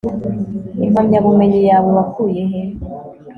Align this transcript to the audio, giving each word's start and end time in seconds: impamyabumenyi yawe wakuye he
impamyabumenyi 0.85 1.59
yawe 1.69 1.89
wakuye 1.97 2.43
he 2.51 2.61